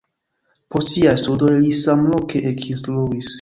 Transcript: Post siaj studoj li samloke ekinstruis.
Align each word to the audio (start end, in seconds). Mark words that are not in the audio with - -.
Post 0.75 0.89
siaj 0.93 1.13
studoj 1.23 1.51
li 1.65 1.75
samloke 1.81 2.43
ekinstruis. 2.55 3.29